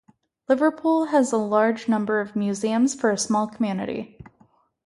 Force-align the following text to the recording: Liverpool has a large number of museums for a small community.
Liverpool 0.49 1.05
has 1.09 1.31
a 1.31 1.37
large 1.37 1.87
number 1.87 2.19
of 2.21 2.35
museums 2.35 2.95
for 2.95 3.11
a 3.11 3.19
small 3.19 3.45
community. 3.47 4.17